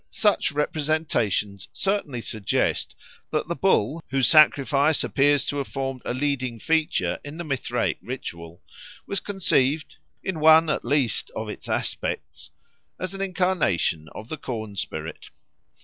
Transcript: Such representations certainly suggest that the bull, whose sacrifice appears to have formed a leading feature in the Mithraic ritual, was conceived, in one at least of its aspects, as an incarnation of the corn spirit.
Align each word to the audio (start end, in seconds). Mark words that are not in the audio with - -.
Such 0.09 0.51
representations 0.51 1.67
certainly 1.73 2.21
suggest 2.23 2.95
that 3.29 3.47
the 3.47 3.55
bull, 3.55 4.03
whose 4.09 4.27
sacrifice 4.27 5.03
appears 5.03 5.45
to 5.45 5.57
have 5.57 5.67
formed 5.67 6.01
a 6.05 6.11
leading 6.15 6.57
feature 6.57 7.19
in 7.23 7.37
the 7.37 7.43
Mithraic 7.43 7.99
ritual, 8.01 8.63
was 9.05 9.19
conceived, 9.19 9.97
in 10.23 10.39
one 10.39 10.71
at 10.71 10.83
least 10.83 11.29
of 11.35 11.49
its 11.49 11.69
aspects, 11.69 12.49
as 12.99 13.13
an 13.13 13.21
incarnation 13.21 14.09
of 14.15 14.27
the 14.27 14.37
corn 14.37 14.75
spirit. 14.75 15.29